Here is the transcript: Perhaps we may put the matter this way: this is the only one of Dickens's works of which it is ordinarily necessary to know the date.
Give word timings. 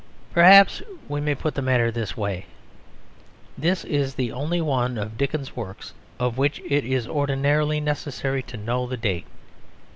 Perhaps 0.33 0.81
we 1.07 1.21
may 1.21 1.35
put 1.35 1.53
the 1.53 1.61
matter 1.61 1.91
this 1.91 2.17
way: 2.17 2.47
this 3.55 3.83
is 3.85 4.15
the 4.15 4.31
only 4.31 4.59
one 4.59 4.97
of 4.97 5.15
Dickens's 5.15 5.55
works 5.55 5.93
of 6.19 6.39
which 6.39 6.59
it 6.67 6.83
is 6.83 7.07
ordinarily 7.07 7.79
necessary 7.79 8.41
to 8.41 8.57
know 8.57 8.87
the 8.87 8.97
date. 8.97 9.27